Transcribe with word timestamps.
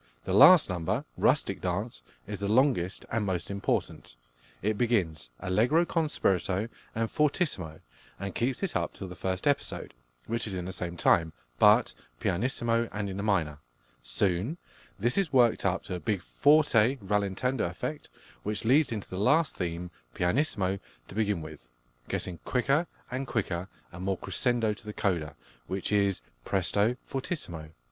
The 0.23 0.33
last 0.33 0.67
number, 0.67 1.05
"Rustic 1.15 1.61
Dance," 1.61 2.01
is 2.25 2.39
the 2.39 2.47
longest 2.47 3.05
and 3.11 3.23
most 3.23 3.51
important. 3.51 4.15
It 4.63 4.75
begins 4.75 5.29
allegro 5.39 5.85
con 5.85 6.07
spirito 6.09 6.69
and 6.95 7.07
fortissimo, 7.11 7.81
and 8.19 8.33
keeps 8.33 8.63
it 8.63 8.75
up 8.75 8.93
till 8.93 9.07
the 9.07 9.15
first 9.15 9.45
episode, 9.45 9.93
which 10.25 10.47
is 10.47 10.55
in 10.55 10.65
the 10.65 10.73
same 10.73 10.97
time, 10.97 11.33
but 11.59 11.93
pianissimo 12.19 12.89
and 12.91 13.11
in 13.11 13.17
the 13.17 13.21
minor. 13.21 13.59
Soon 14.01 14.57
this 14.97 15.19
is 15.19 15.31
worked 15.31 15.67
up 15.67 15.83
to 15.83 15.93
a 15.93 15.99
big 15.99 16.23
forte 16.23 16.97
rallentando 16.97 17.69
effect, 17.69 18.09
which 18.41 18.65
leads 18.65 18.91
into 18.91 19.07
the 19.07 19.19
last 19.19 19.55
theme, 19.55 19.91
pianissimo 20.15 20.79
to 21.09 21.13
begin 21.13 21.43
with, 21.43 21.61
getting 22.07 22.39
quicker 22.39 22.87
and 23.11 23.27
quicker 23.27 23.67
and 23.91 24.03
more 24.03 24.17
crescendo 24.17 24.73
to 24.73 24.83
the 24.85 24.93
coda, 24.93 25.35
which 25.67 25.91
is 25.91 26.21
presto 26.43 26.97
fortissimo. 27.05 27.69